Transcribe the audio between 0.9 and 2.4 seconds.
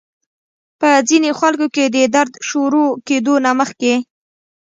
ځينې خلکو کې د درد